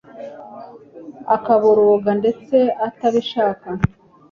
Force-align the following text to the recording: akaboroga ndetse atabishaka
akaboroga 1.35 2.11
ndetse 2.21 2.57
atabishaka 2.87 3.69